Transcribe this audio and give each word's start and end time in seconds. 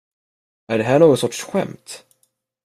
Är 0.67 0.77
det 0.77 0.83
här 0.83 0.99
någon 0.99 1.17
sorts 1.17 1.43
skämt? 1.43 2.05